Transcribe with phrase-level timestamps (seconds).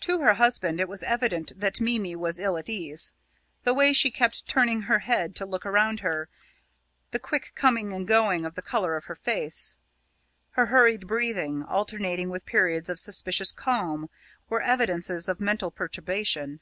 [0.00, 3.12] To her husband, it was evident that Mimi was ill at ease.
[3.62, 6.28] The way she kept turning her head to look around her,
[7.12, 9.76] the quick coming and going of the colour of her face,
[10.50, 14.10] her hurried breathing, alternating with periods of suspicious calm,
[14.48, 16.58] were evidences of mental perturbation.